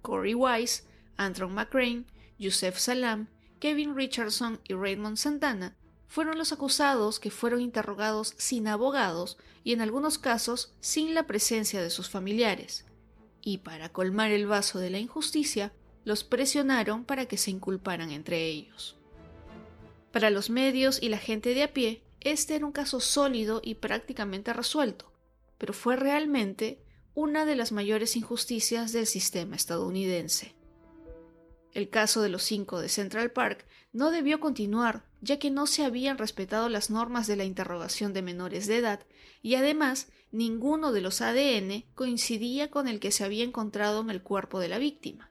Corey 0.00 0.34
Wise, 0.34 0.84
Antron 1.16 1.54
McCrane, 1.54 2.04
Yusef 2.38 2.78
Salam, 2.78 3.28
Kevin 3.60 3.94
Richardson 3.94 4.60
y 4.68 4.74
Raymond 4.74 5.16
Santana 5.16 5.76
fueron 6.08 6.36
los 6.36 6.52
acusados 6.52 7.20
que 7.20 7.30
fueron 7.30 7.60
interrogados 7.60 8.34
sin 8.36 8.68
abogados 8.68 9.38
y 9.64 9.72
en 9.72 9.80
algunos 9.80 10.18
casos 10.18 10.74
sin 10.80 11.14
la 11.14 11.26
presencia 11.26 11.80
de 11.80 11.88
sus 11.88 12.10
familiares. 12.10 12.84
Y 13.40 13.58
para 13.58 13.88
colmar 13.88 14.30
el 14.30 14.46
vaso 14.46 14.78
de 14.78 14.90
la 14.90 14.98
injusticia, 14.98 15.72
los 16.04 16.24
presionaron 16.24 17.04
para 17.04 17.26
que 17.26 17.38
se 17.38 17.50
inculparan 17.50 18.10
entre 18.10 18.46
ellos. 18.46 18.96
Para 20.10 20.30
los 20.30 20.50
medios 20.50 21.00
y 21.02 21.08
la 21.08 21.18
gente 21.18 21.54
de 21.54 21.62
a 21.62 21.72
pie, 21.72 22.02
este 22.20 22.56
era 22.56 22.66
un 22.66 22.72
caso 22.72 23.00
sólido 23.00 23.60
y 23.64 23.76
prácticamente 23.76 24.52
resuelto, 24.52 25.12
pero 25.56 25.72
fue 25.72 25.96
realmente 25.96 26.82
una 27.14 27.44
de 27.44 27.56
las 27.56 27.72
mayores 27.72 28.16
injusticias 28.16 28.92
del 28.92 29.06
sistema 29.06 29.56
estadounidense. 29.56 30.54
El 31.72 31.88
caso 31.88 32.20
de 32.20 32.28
los 32.28 32.42
cinco 32.42 32.80
de 32.80 32.88
Central 32.88 33.32
Park 33.32 33.66
no 33.92 34.10
debió 34.10 34.40
continuar, 34.40 35.04
ya 35.20 35.38
que 35.38 35.50
no 35.50 35.66
se 35.66 35.84
habían 35.84 36.18
respetado 36.18 36.68
las 36.68 36.90
normas 36.90 37.26
de 37.26 37.36
la 37.36 37.44
interrogación 37.44 38.12
de 38.12 38.22
menores 38.22 38.66
de 38.66 38.78
edad, 38.78 39.00
y 39.40 39.54
además 39.54 40.08
ninguno 40.30 40.92
de 40.92 41.00
los 41.00 41.20
ADN 41.20 41.84
coincidía 41.94 42.70
con 42.70 42.88
el 42.88 43.00
que 43.00 43.12
se 43.12 43.24
había 43.24 43.44
encontrado 43.44 44.00
en 44.00 44.10
el 44.10 44.22
cuerpo 44.22 44.60
de 44.60 44.68
la 44.68 44.78
víctima. 44.78 45.30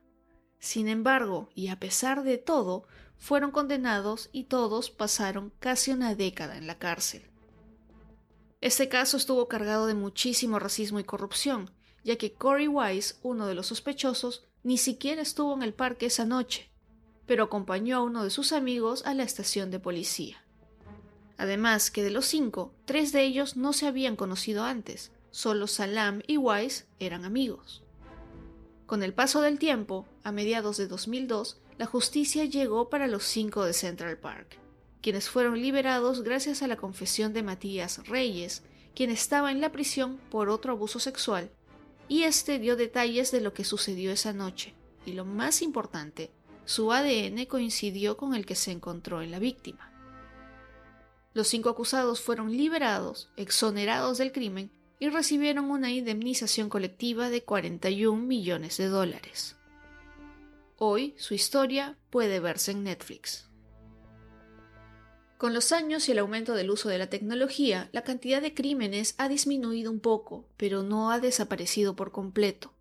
Sin 0.59 0.87
embargo, 0.87 1.49
y 1.55 1.67
a 1.67 1.79
pesar 1.79 2.23
de 2.23 2.37
todo, 2.37 2.85
fueron 3.17 3.51
condenados 3.51 4.29
y 4.31 4.45
todos 4.45 4.89
pasaron 4.89 5.51
casi 5.59 5.91
una 5.91 6.15
década 6.15 6.57
en 6.57 6.67
la 6.67 6.77
cárcel. 6.77 7.23
Este 8.61 8.89
caso 8.89 9.17
estuvo 9.17 9.47
cargado 9.47 9.87
de 9.87 9.95
muchísimo 9.95 10.59
racismo 10.59 10.99
y 10.99 11.03
corrupción, 11.03 11.71
ya 12.03 12.15
que 12.15 12.33
Corey 12.33 12.67
Wise, 12.67 13.15
uno 13.23 13.47
de 13.47 13.55
los 13.55 13.67
sospechosos, 13.67 14.43
ni 14.63 14.77
siquiera 14.77 15.21
estuvo 15.21 15.53
en 15.53 15.63
el 15.63 15.73
parque 15.73 16.07
esa 16.07 16.25
noche, 16.25 16.69
pero 17.25 17.45
acompañó 17.45 17.97
a 17.97 18.03
uno 18.03 18.23
de 18.23 18.29
sus 18.29 18.51
amigos 18.51 19.03
a 19.05 19.13
la 19.13 19.23
estación 19.23 19.71
de 19.71 19.79
policía. 19.79 20.43
Además 21.37 21.89
que 21.89 22.03
de 22.03 22.11
los 22.11 22.25
cinco, 22.25 22.73
tres 22.85 23.11
de 23.11 23.23
ellos 23.23 23.57
no 23.57 23.73
se 23.73 23.87
habían 23.87 24.15
conocido 24.15 24.63
antes, 24.63 25.11
solo 25.31 25.67
Salam 25.67 26.21
y 26.27 26.37
Wise 26.37 26.85
eran 26.99 27.25
amigos. 27.25 27.83
Con 28.85 29.01
el 29.01 29.13
paso 29.13 29.41
del 29.41 29.57
tiempo, 29.57 30.05
a 30.23 30.31
mediados 30.31 30.77
de 30.77 30.87
2002, 30.87 31.57
la 31.77 31.85
justicia 31.85 32.45
llegó 32.45 32.89
para 32.89 33.07
los 33.07 33.23
cinco 33.23 33.65
de 33.65 33.73
Central 33.73 34.19
Park, 34.19 34.59
quienes 35.01 35.29
fueron 35.29 35.59
liberados 35.59 36.21
gracias 36.21 36.61
a 36.61 36.67
la 36.67 36.77
confesión 36.77 37.33
de 37.33 37.41
Matías 37.41 38.05
Reyes, 38.07 38.63
quien 38.93 39.09
estaba 39.09 39.51
en 39.51 39.61
la 39.61 39.71
prisión 39.71 40.19
por 40.29 40.49
otro 40.49 40.73
abuso 40.73 40.99
sexual 40.99 41.49
y 42.11 42.23
este 42.23 42.59
dio 42.59 42.75
detalles 42.75 43.31
de 43.31 43.39
lo 43.39 43.53
que 43.53 43.63
sucedió 43.63 44.11
esa 44.11 44.33
noche, 44.33 44.73
y 45.05 45.13
lo 45.13 45.23
más 45.23 45.61
importante, 45.61 46.29
su 46.65 46.91
ADN 46.91 47.45
coincidió 47.45 48.17
con 48.17 48.35
el 48.35 48.45
que 48.45 48.55
se 48.55 48.71
encontró 48.71 49.21
en 49.21 49.31
la 49.31 49.39
víctima. 49.39 49.93
Los 51.33 51.47
cinco 51.47 51.69
acusados 51.69 52.19
fueron 52.19 52.51
liberados, 52.51 53.29
exonerados 53.37 54.17
del 54.17 54.33
crimen 54.33 54.71
y 54.99 55.07
recibieron 55.07 55.71
una 55.71 55.89
indemnización 55.89 56.67
colectiva 56.67 57.29
de 57.29 57.45
41 57.45 58.21
millones 58.21 58.75
de 58.75 58.87
dólares. 58.87 59.55
Hoy 60.75 61.15
su 61.17 61.33
historia 61.33 61.97
puede 62.09 62.41
verse 62.41 62.71
en 62.71 62.83
Netflix. 62.83 63.47
Con 65.41 65.55
los 65.55 65.71
años 65.71 66.07
y 66.07 66.11
el 66.11 66.19
aumento 66.19 66.53
del 66.53 66.69
uso 66.69 66.87
de 66.87 66.99
la 66.99 67.09
tecnología, 67.09 67.89
la 67.93 68.03
cantidad 68.03 68.43
de 68.43 68.53
crímenes 68.53 69.15
ha 69.17 69.27
disminuido 69.27 69.89
un 69.89 69.99
poco, 69.99 70.45
pero 70.55 70.83
no 70.83 71.09
ha 71.09 71.19
desaparecido 71.19 71.95
por 71.95 72.11
completo. 72.11 72.75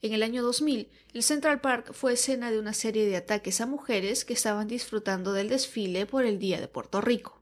En 0.00 0.14
el 0.14 0.22
año 0.22 0.42
2000, 0.42 0.88
el 1.12 1.22
Central 1.22 1.60
Park 1.60 1.92
fue 1.92 2.14
escena 2.14 2.50
de 2.50 2.58
una 2.58 2.72
serie 2.72 3.04
de 3.04 3.16
ataques 3.16 3.60
a 3.60 3.66
mujeres 3.66 4.24
que 4.24 4.32
estaban 4.32 4.66
disfrutando 4.66 5.34
del 5.34 5.50
desfile 5.50 6.06
por 6.06 6.24
el 6.24 6.38
Día 6.38 6.58
de 6.58 6.68
Puerto 6.68 7.02
Rico. 7.02 7.38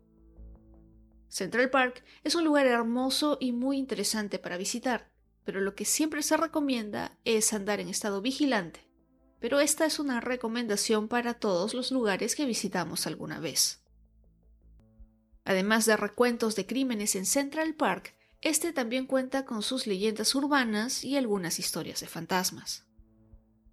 Central 1.29 1.71
Park 1.71 2.03
es 2.25 2.35
un 2.35 2.43
lugar 2.43 2.67
hermoso 2.67 3.38
y 3.41 3.53
muy 3.53 3.79
interesante 3.79 4.41
para 4.41 4.57
visitar, 4.57 5.09
pero 5.45 5.61
lo 5.61 5.77
que 5.77 5.85
siempre 5.85 6.21
se 6.25 6.37
recomienda 6.37 7.17
es 7.25 7.53
andar 7.53 7.79
en 7.79 7.88
estado 7.88 8.21
vigilante. 8.23 8.81
Pero 9.38 9.61
esta 9.61 9.87
es 9.87 10.00
una 10.00 10.21
recomendación 10.21 11.07
para 11.07 11.35
todos 11.35 11.75
los 11.75 11.93
lugares 11.93 12.35
que 12.35 12.45
visitamos 12.45 13.07
alguna 13.07 13.38
vez. 13.38 13.85
Además 15.49 15.87
de 15.87 15.97
recuentos 15.97 16.57
de 16.57 16.67
crímenes 16.67 17.17
en 17.17 17.25
Central 17.25 17.75
Park, 17.75 18.14
este 18.43 18.75
también 18.75 19.07
cuenta 19.07 19.47
con 19.47 19.62
sus 19.62 19.87
leyendas 19.87 20.35
urbanas 20.35 21.02
y 21.05 21.17
algunas 21.17 21.59
historias 21.59 22.00
de 22.00 22.07
fantasmas. 22.07 22.87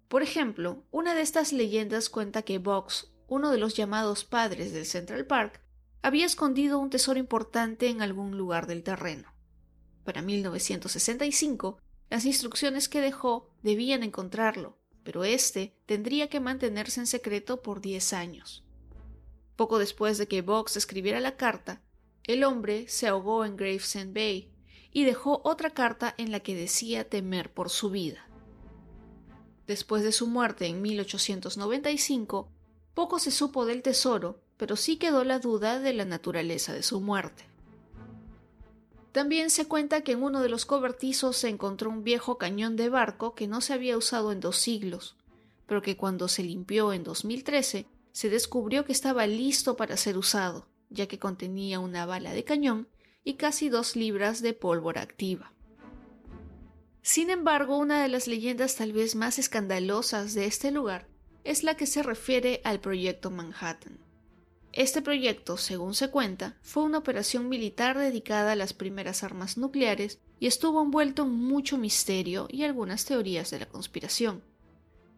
Por 0.08 0.22
ejemplo, 0.22 0.86
una 0.90 1.14
de 1.14 1.20
estas 1.20 1.52
leyendas 1.52 2.08
cuenta 2.08 2.40
que 2.40 2.56
Box, 2.56 3.12
uno 3.28 3.50
de 3.50 3.58
los 3.58 3.74
llamados 3.74 4.24
padres 4.24 4.72
del 4.72 4.86
Central 4.86 5.26
Park, 5.26 5.60
había 6.00 6.24
escondido 6.24 6.78
un 6.78 6.88
tesoro 6.88 7.18
importante 7.18 7.88
en 7.88 8.00
algún 8.00 8.38
lugar 8.38 8.66
del 8.66 8.82
terreno. 8.82 9.34
Para 10.02 10.22
1965, 10.22 11.76
las 12.08 12.24
instrucciones 12.24 12.88
que 12.88 13.02
dejó 13.02 13.50
debían 13.62 14.02
encontrarlo, 14.02 14.78
pero 15.04 15.24
este 15.24 15.76
tendría 15.84 16.30
que 16.30 16.40
mantenerse 16.40 17.00
en 17.00 17.06
secreto 17.06 17.60
por 17.60 17.82
10 17.82 18.14
años. 18.14 18.65
Poco 19.56 19.78
después 19.78 20.18
de 20.18 20.28
que 20.28 20.42
Box 20.42 20.76
escribiera 20.76 21.18
la 21.20 21.36
carta, 21.36 21.80
el 22.24 22.44
hombre 22.44 22.86
se 22.88 23.08
ahogó 23.08 23.44
en 23.44 23.56
Gravesend 23.56 24.14
Bay 24.14 24.50
y 24.92 25.04
dejó 25.04 25.40
otra 25.44 25.70
carta 25.70 26.14
en 26.18 26.30
la 26.30 26.40
que 26.40 26.54
decía 26.54 27.08
temer 27.08 27.52
por 27.52 27.70
su 27.70 27.90
vida. 27.90 28.28
Después 29.66 30.02
de 30.02 30.12
su 30.12 30.26
muerte 30.26 30.66
en 30.66 30.80
1895, 30.82 32.48
poco 32.94 33.18
se 33.18 33.30
supo 33.30 33.66
del 33.66 33.82
tesoro, 33.82 34.40
pero 34.56 34.76
sí 34.76 34.96
quedó 34.96 35.24
la 35.24 35.38
duda 35.38 35.80
de 35.80 35.92
la 35.92 36.04
naturaleza 36.04 36.72
de 36.72 36.82
su 36.82 37.00
muerte. 37.00 37.44
También 39.12 39.50
se 39.50 39.66
cuenta 39.66 40.02
que 40.02 40.12
en 40.12 40.22
uno 40.22 40.42
de 40.42 40.48
los 40.48 40.66
cobertizos 40.66 41.36
se 41.36 41.48
encontró 41.48 41.90
un 41.90 42.04
viejo 42.04 42.38
cañón 42.38 42.76
de 42.76 42.88
barco 42.88 43.34
que 43.34 43.48
no 43.48 43.60
se 43.60 43.72
había 43.72 43.96
usado 43.96 44.30
en 44.30 44.40
dos 44.40 44.56
siglos, 44.56 45.16
pero 45.66 45.82
que 45.82 45.96
cuando 45.96 46.28
se 46.28 46.42
limpió 46.42 46.92
en 46.92 47.02
2013 47.02 47.86
se 48.16 48.30
descubrió 48.30 48.86
que 48.86 48.92
estaba 48.92 49.26
listo 49.26 49.76
para 49.76 49.98
ser 49.98 50.16
usado, 50.16 50.66
ya 50.88 51.06
que 51.06 51.18
contenía 51.18 51.80
una 51.80 52.06
bala 52.06 52.32
de 52.32 52.44
cañón 52.44 52.88
y 53.24 53.34
casi 53.34 53.68
dos 53.68 53.94
libras 53.94 54.40
de 54.40 54.54
pólvora 54.54 55.02
activa. 55.02 55.52
Sin 57.02 57.28
embargo, 57.28 57.76
una 57.76 58.02
de 58.02 58.08
las 58.08 58.26
leyendas 58.26 58.76
tal 58.76 58.94
vez 58.94 59.16
más 59.16 59.38
escandalosas 59.38 60.32
de 60.32 60.46
este 60.46 60.70
lugar 60.70 61.06
es 61.44 61.62
la 61.62 61.76
que 61.76 61.84
se 61.84 62.02
refiere 62.02 62.62
al 62.64 62.80
proyecto 62.80 63.30
Manhattan. 63.30 63.98
Este 64.72 65.02
proyecto, 65.02 65.58
según 65.58 65.92
se 65.92 66.08
cuenta, 66.08 66.56
fue 66.62 66.84
una 66.84 66.96
operación 66.96 67.50
militar 67.50 67.98
dedicada 67.98 68.52
a 68.52 68.56
las 68.56 68.72
primeras 68.72 69.24
armas 69.24 69.58
nucleares 69.58 70.20
y 70.40 70.46
estuvo 70.46 70.80
envuelto 70.80 71.24
en 71.24 71.32
mucho 71.32 71.76
misterio 71.76 72.48
y 72.48 72.62
algunas 72.62 73.04
teorías 73.04 73.50
de 73.50 73.58
la 73.58 73.66
conspiración. 73.66 74.42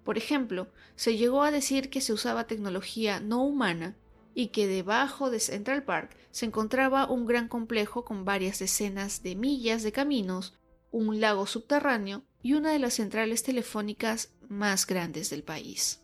Por 0.08 0.16
ejemplo, 0.16 0.68
se 0.96 1.18
llegó 1.18 1.42
a 1.42 1.50
decir 1.50 1.90
que 1.90 2.00
se 2.00 2.14
usaba 2.14 2.46
tecnología 2.46 3.20
no 3.20 3.44
humana 3.44 3.94
y 4.34 4.46
que 4.46 4.66
debajo 4.66 5.28
de 5.28 5.38
Central 5.38 5.82
Park 5.82 6.16
se 6.30 6.46
encontraba 6.46 7.10
un 7.10 7.26
gran 7.26 7.46
complejo 7.46 8.06
con 8.06 8.24
varias 8.24 8.58
decenas 8.58 9.22
de 9.22 9.36
millas 9.36 9.82
de 9.82 9.92
caminos, 9.92 10.54
un 10.92 11.20
lago 11.20 11.46
subterráneo 11.46 12.22
y 12.42 12.54
una 12.54 12.72
de 12.72 12.78
las 12.78 12.94
centrales 12.94 13.42
telefónicas 13.42 14.32
más 14.48 14.86
grandes 14.86 15.28
del 15.28 15.42
país. 15.42 16.00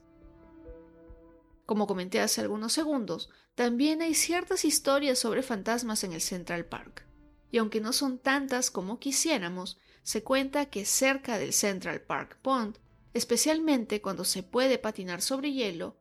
Como 1.65 1.87
comenté 1.87 2.21
hace 2.21 2.43
algunos 2.43 2.75
segundos, 2.75 3.31
también 3.55 4.03
hay 4.03 4.13
ciertas 4.13 4.67
historias 4.67 5.19
sobre 5.19 5.43
fantasmas 5.43 6.05
en 6.05 6.13
el 6.13 6.21
Central 6.21 6.67
Park. 6.67 7.07
Y 7.51 7.57
aunque 7.57 7.81
no 7.81 7.95
son 7.95 8.19
tantas 8.19 8.71
como 8.71 8.99
quisiéramos, 8.99 9.79
se 10.03 10.23
cuenta 10.23 10.67
que 10.67 10.85
cerca 10.85 11.39
del 11.39 11.55
Central 11.55 12.03
Park 12.03 12.37
Pond, 12.43 12.84
especialmente 13.15 14.03
cuando 14.03 14.25
se 14.25 14.43
puede 14.43 14.79
patinar 14.79 15.23
sobre 15.23 15.53
hielo, 15.53 15.97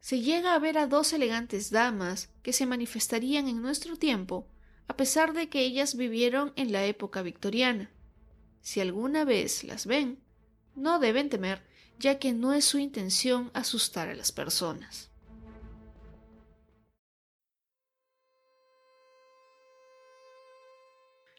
se 0.00 0.20
llega 0.20 0.54
a 0.54 0.58
ver 0.58 0.76
a 0.76 0.86
dos 0.86 1.12
elegantes 1.12 1.70
damas 1.70 2.30
que 2.42 2.52
se 2.52 2.66
manifestarían 2.66 3.48
en 3.48 3.62
nuestro 3.62 3.96
tiempo, 3.96 4.48
a 4.88 4.96
pesar 4.96 5.32
de 5.32 5.48
que 5.48 5.60
ellas 5.60 5.96
vivieron 5.96 6.52
en 6.56 6.72
la 6.72 6.84
época 6.84 7.22
victoriana. 7.22 7.90
Si 8.60 8.80
alguna 8.80 9.24
vez 9.24 9.64
las 9.64 9.86
ven, 9.86 10.22
no 10.74 10.98
deben 10.98 11.30
temer, 11.30 11.62
ya 11.98 12.18
que 12.18 12.32
no 12.32 12.52
es 12.52 12.64
su 12.64 12.78
intención 12.78 13.50
asustar 13.54 14.08
a 14.08 14.14
las 14.14 14.32
personas. 14.32 15.10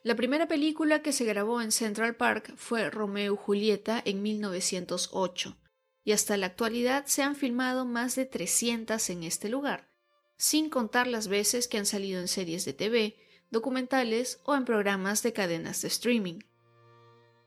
La 0.05 0.15
primera 0.15 0.47
película 0.47 1.01
que 1.01 1.11
se 1.11 1.25
grabó 1.25 1.63
en 1.63 1.71
Central 1.71 2.15
Park 2.15 2.53
fue 2.57 2.91
Romeo 2.91 3.33
y 3.33 3.37
Julieta 3.37 3.99
en 4.05 4.21
1908, 4.21 5.57
y 6.03 6.11
hasta 6.11 6.37
la 6.37 6.45
actualidad 6.45 7.07
se 7.07 7.23
han 7.23 7.35
filmado 7.35 7.85
más 7.85 8.15
de 8.15 8.27
300 8.27 9.09
en 9.09 9.23
este 9.23 9.49
lugar, 9.49 9.89
sin 10.37 10.69
contar 10.69 11.07
las 11.07 11.27
veces 11.27 11.67
que 11.67 11.79
han 11.79 11.87
salido 11.87 12.21
en 12.21 12.27
series 12.27 12.65
de 12.65 12.73
TV, 12.73 13.15
documentales 13.49 14.41
o 14.43 14.53
en 14.53 14.63
programas 14.63 15.23
de 15.23 15.33
cadenas 15.33 15.81
de 15.81 15.87
streaming. 15.87 16.39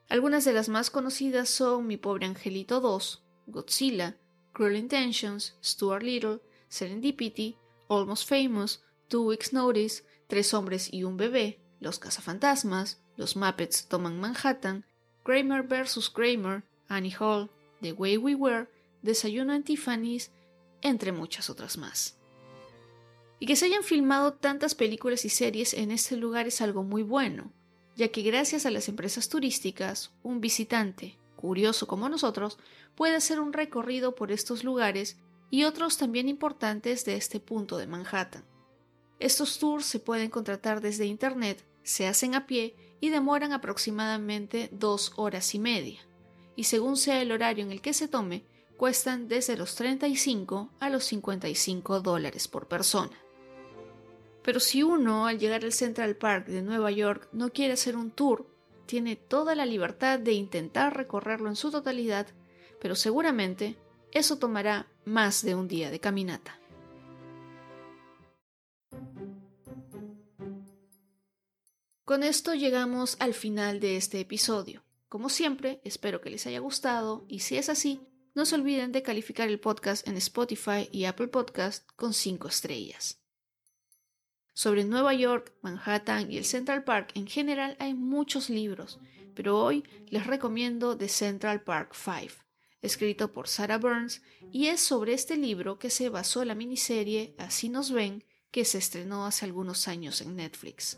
Algunas 0.08 0.44
de 0.44 0.52
las 0.52 0.68
más 0.68 0.90
conocidas 0.90 1.48
son 1.48 1.86
Mi 1.86 1.96
pobre 1.96 2.26
angelito 2.26 2.80
2, 2.80 3.24
Godzilla, 3.46 4.16
Cruel 4.52 4.74
Intentions, 4.74 5.56
Stuart 5.62 6.02
Little, 6.02 6.40
Serendipity, 6.68 7.56
Almost 7.88 8.28
Famous, 8.28 8.82
Two 9.06 9.28
Weeks 9.28 9.52
Notice, 9.52 10.02
Tres 10.26 10.52
hombres 10.54 10.92
y 10.92 11.04
un 11.04 11.16
bebé, 11.16 11.60
Los 11.80 11.98
cazafantasmas, 11.98 13.00
Los 13.16 13.36
Muppets 13.36 13.86
toman 13.86 14.18
Manhattan, 14.18 14.84
Kramer 15.24 15.62
vs. 15.62 16.10
Kramer, 16.10 16.64
Annie 16.88 17.14
Hall, 17.18 17.50
The 17.80 17.92
Way 17.92 18.16
We 18.16 18.34
Were, 18.34 18.68
Desayuno 19.02 19.54
en 19.54 19.62
Tiffany's, 19.62 20.30
entre 20.82 21.12
muchas 21.12 21.50
otras 21.50 21.76
más. 21.76 22.16
Y 23.40 23.46
que 23.46 23.56
se 23.56 23.66
hayan 23.66 23.84
filmado 23.84 24.34
tantas 24.34 24.74
películas 24.74 25.24
y 25.24 25.28
series 25.28 25.74
en 25.74 25.90
este 25.90 26.16
lugar 26.16 26.46
es 26.46 26.60
algo 26.60 26.82
muy 26.82 27.02
bueno, 27.02 27.52
ya 27.94 28.08
que 28.08 28.22
gracias 28.22 28.66
a 28.66 28.70
las 28.70 28.88
empresas 28.88 29.28
turísticas, 29.28 30.12
un 30.22 30.40
visitante, 30.40 31.18
curioso 31.36 31.86
como 31.86 32.08
nosotros, 32.08 32.58
puede 32.96 33.14
hacer 33.14 33.38
un 33.38 33.52
recorrido 33.52 34.14
por 34.16 34.32
estos 34.32 34.64
lugares 34.64 35.18
y 35.50 35.64
otros 35.64 35.98
también 35.98 36.28
importantes 36.28 37.04
de 37.04 37.16
este 37.16 37.38
punto 37.38 37.78
de 37.78 37.86
Manhattan. 37.86 38.44
Estos 39.18 39.58
tours 39.58 39.84
se 39.84 39.98
pueden 39.98 40.30
contratar 40.30 40.80
desde 40.80 41.06
Internet, 41.06 41.64
se 41.82 42.06
hacen 42.06 42.34
a 42.34 42.46
pie 42.46 42.76
y 43.00 43.10
demoran 43.10 43.52
aproximadamente 43.52 44.68
dos 44.72 45.12
horas 45.16 45.54
y 45.54 45.58
media, 45.58 46.00
y 46.56 46.64
según 46.64 46.96
sea 46.96 47.20
el 47.20 47.32
horario 47.32 47.64
en 47.64 47.72
el 47.72 47.80
que 47.80 47.94
se 47.94 48.08
tome, 48.08 48.44
cuestan 48.76 49.26
desde 49.26 49.56
los 49.56 49.74
35 49.74 50.70
a 50.78 50.88
los 50.88 51.04
55 51.04 52.00
dólares 52.00 52.46
por 52.46 52.68
persona. 52.68 53.18
Pero 54.42 54.60
si 54.60 54.82
uno, 54.82 55.26
al 55.26 55.38
llegar 55.38 55.64
al 55.64 55.72
Central 55.72 56.16
Park 56.16 56.46
de 56.46 56.62
Nueva 56.62 56.90
York, 56.90 57.28
no 57.32 57.50
quiere 57.50 57.74
hacer 57.74 57.96
un 57.96 58.10
tour, 58.10 58.46
tiene 58.86 59.16
toda 59.16 59.54
la 59.54 59.66
libertad 59.66 60.18
de 60.18 60.32
intentar 60.32 60.96
recorrerlo 60.96 61.48
en 61.48 61.56
su 61.56 61.70
totalidad, 61.70 62.28
pero 62.80 62.94
seguramente 62.94 63.76
eso 64.12 64.38
tomará 64.38 64.86
más 65.04 65.44
de 65.44 65.54
un 65.54 65.68
día 65.68 65.90
de 65.90 66.00
caminata. 66.00 66.58
Con 72.08 72.22
esto 72.22 72.54
llegamos 72.54 73.18
al 73.20 73.34
final 73.34 73.80
de 73.80 73.98
este 73.98 74.18
episodio. 74.18 74.82
Como 75.10 75.28
siempre, 75.28 75.78
espero 75.84 76.22
que 76.22 76.30
les 76.30 76.46
haya 76.46 76.58
gustado 76.58 77.26
y 77.28 77.40
si 77.40 77.58
es 77.58 77.68
así, 77.68 78.00
no 78.34 78.46
se 78.46 78.54
olviden 78.54 78.92
de 78.92 79.02
calificar 79.02 79.46
el 79.50 79.60
podcast 79.60 80.08
en 80.08 80.16
Spotify 80.16 80.88
y 80.90 81.04
Apple 81.04 81.28
Podcast 81.28 81.86
con 81.96 82.14
5 82.14 82.48
estrellas. 82.48 83.20
Sobre 84.54 84.84
Nueva 84.84 85.12
York, 85.12 85.52
Manhattan 85.60 86.32
y 86.32 86.38
el 86.38 86.46
Central 86.46 86.82
Park 86.82 87.10
en 87.12 87.26
general 87.26 87.76
hay 87.78 87.92
muchos 87.92 88.48
libros, 88.48 88.98
pero 89.34 89.62
hoy 89.62 89.84
les 90.06 90.26
recomiendo 90.26 90.96
The 90.96 91.10
Central 91.10 91.62
Park 91.62 91.92
Five, 91.92 92.32
escrito 92.80 93.34
por 93.34 93.48
Sarah 93.48 93.76
Burns, 93.76 94.22
y 94.50 94.68
es 94.68 94.80
sobre 94.80 95.12
este 95.12 95.36
libro 95.36 95.78
que 95.78 95.90
se 95.90 96.08
basó 96.08 96.42
la 96.46 96.54
miniserie 96.54 97.34
Así 97.36 97.68
nos 97.68 97.92
ven, 97.92 98.24
que 98.50 98.64
se 98.64 98.78
estrenó 98.78 99.26
hace 99.26 99.44
algunos 99.44 99.88
años 99.88 100.22
en 100.22 100.36
Netflix. 100.36 100.96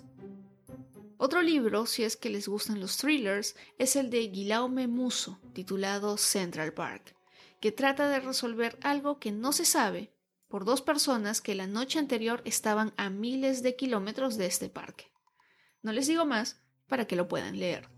Otro 1.23 1.43
libro, 1.43 1.85
si 1.85 2.03
es 2.03 2.17
que 2.17 2.31
les 2.31 2.49
gustan 2.49 2.81
los 2.81 2.97
thrillers, 2.97 3.55
es 3.77 3.95
el 3.95 4.09
de 4.09 4.27
Guillaume 4.29 4.87
Musso, 4.87 5.39
titulado 5.53 6.17
Central 6.17 6.73
Park, 6.73 7.15
que 7.61 7.73
trata 7.73 8.09
de 8.09 8.21
resolver 8.21 8.79
algo 8.81 9.19
que 9.19 9.31
no 9.31 9.53
se 9.53 9.67
sabe, 9.67 10.15
por 10.49 10.65
dos 10.65 10.81
personas 10.81 11.43
que 11.43 11.55
la 11.55 11.67
noche 11.67 11.99
anterior 11.99 12.41
estaban 12.47 12.95
a 12.97 13.11
miles 13.11 13.63
de 13.63 13.77
kilómetros 13.77 14.39
de 14.39 14.47
este 14.47 14.71
parque. 14.71 15.13
No 15.83 15.93
les 15.93 16.07
digo 16.07 16.25
más 16.25 16.63
para 16.89 17.07
que 17.07 17.17
lo 17.17 17.29
puedan 17.29 17.59
leer. 17.59 17.91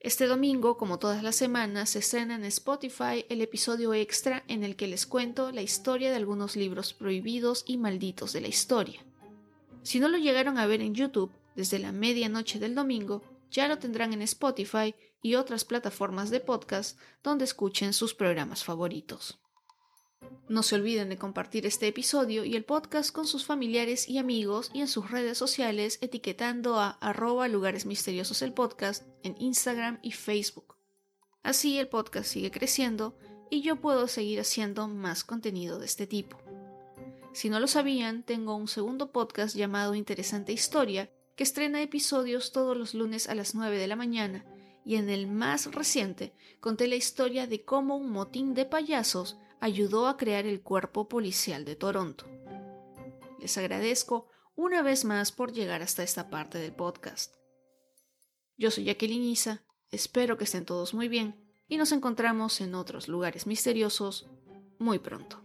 Este 0.00 0.26
domingo, 0.26 0.76
como 0.76 0.98
todas 0.98 1.22
las 1.22 1.36
semanas, 1.36 1.88
se 1.88 2.00
estrena 2.00 2.34
en 2.34 2.44
Spotify 2.44 3.24
el 3.30 3.40
episodio 3.40 3.94
extra 3.94 4.44
en 4.48 4.64
el 4.64 4.76
que 4.76 4.86
les 4.86 5.06
cuento 5.06 5.50
la 5.50 5.62
historia 5.62 6.10
de 6.10 6.16
algunos 6.16 6.56
libros 6.56 6.92
prohibidos 6.92 7.64
y 7.66 7.78
malditos 7.78 8.34
de 8.34 8.42
la 8.42 8.48
historia. 8.48 9.07
Si 9.88 10.00
no 10.00 10.08
lo 10.08 10.18
llegaron 10.18 10.58
a 10.58 10.66
ver 10.66 10.82
en 10.82 10.94
YouTube 10.94 11.32
desde 11.56 11.78
la 11.78 11.92
medianoche 11.92 12.58
del 12.58 12.74
domingo, 12.74 13.22
ya 13.50 13.68
lo 13.68 13.78
tendrán 13.78 14.12
en 14.12 14.20
Spotify 14.20 14.94
y 15.22 15.36
otras 15.36 15.64
plataformas 15.64 16.28
de 16.28 16.40
podcast 16.40 17.00
donde 17.24 17.46
escuchen 17.46 17.94
sus 17.94 18.12
programas 18.12 18.64
favoritos. 18.64 19.40
No 20.46 20.62
se 20.62 20.74
olviden 20.74 21.08
de 21.08 21.16
compartir 21.16 21.64
este 21.64 21.86
episodio 21.86 22.44
y 22.44 22.54
el 22.54 22.66
podcast 22.66 23.12
con 23.12 23.26
sus 23.26 23.46
familiares 23.46 24.10
y 24.10 24.18
amigos 24.18 24.70
y 24.74 24.82
en 24.82 24.88
sus 24.88 25.10
redes 25.10 25.38
sociales 25.38 25.96
etiquetando 26.02 26.78
a 26.78 26.90
arroba 27.00 27.48
lugares 27.48 27.86
misteriosos 27.86 28.42
el 28.42 28.52
podcast 28.52 29.06
en 29.22 29.36
Instagram 29.38 30.00
y 30.02 30.12
Facebook. 30.12 30.76
Así 31.42 31.78
el 31.78 31.88
podcast 31.88 32.28
sigue 32.28 32.50
creciendo 32.50 33.16
y 33.50 33.62
yo 33.62 33.76
puedo 33.76 34.06
seguir 34.06 34.38
haciendo 34.38 34.86
más 34.86 35.24
contenido 35.24 35.78
de 35.78 35.86
este 35.86 36.06
tipo. 36.06 36.36
Si 37.32 37.50
no 37.50 37.60
lo 37.60 37.66
sabían, 37.66 38.22
tengo 38.22 38.56
un 38.56 38.68
segundo 38.68 39.12
podcast 39.12 39.54
llamado 39.54 39.94
Interesante 39.94 40.52
Historia 40.52 41.10
que 41.36 41.44
estrena 41.44 41.82
episodios 41.82 42.52
todos 42.52 42.76
los 42.76 42.94
lunes 42.94 43.28
a 43.28 43.34
las 43.34 43.54
9 43.54 43.78
de 43.78 43.86
la 43.86 43.96
mañana 43.96 44.44
y 44.84 44.96
en 44.96 45.10
el 45.10 45.26
más 45.26 45.72
reciente 45.72 46.32
conté 46.60 46.88
la 46.88 46.96
historia 46.96 47.46
de 47.46 47.64
cómo 47.64 47.96
un 47.96 48.10
motín 48.10 48.54
de 48.54 48.64
payasos 48.64 49.36
ayudó 49.60 50.08
a 50.08 50.16
crear 50.16 50.46
el 50.46 50.62
Cuerpo 50.62 51.08
Policial 51.08 51.64
de 51.64 51.76
Toronto. 51.76 52.24
Les 53.38 53.56
agradezco 53.58 54.28
una 54.56 54.82
vez 54.82 55.04
más 55.04 55.30
por 55.30 55.52
llegar 55.52 55.82
hasta 55.82 56.02
esta 56.02 56.30
parte 56.30 56.58
del 56.58 56.74
podcast. 56.74 57.34
Yo 58.56 58.70
soy 58.70 58.84
Jacqueline 58.84 59.24
Isa, 59.24 59.62
espero 59.90 60.36
que 60.36 60.44
estén 60.44 60.64
todos 60.64 60.94
muy 60.94 61.06
bien 61.08 61.36
y 61.68 61.76
nos 61.76 61.92
encontramos 61.92 62.60
en 62.60 62.74
otros 62.74 63.06
lugares 63.06 63.46
misteriosos 63.46 64.26
muy 64.78 64.98
pronto. 64.98 65.44